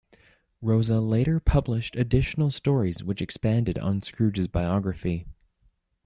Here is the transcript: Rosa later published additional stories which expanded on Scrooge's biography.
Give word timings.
Rosa 0.63 0.99
later 0.99 1.39
published 1.39 1.95
additional 1.95 2.49
stories 2.49 3.03
which 3.03 3.21
expanded 3.21 3.77
on 3.77 4.01
Scrooge's 4.01 4.47
biography. 4.47 5.27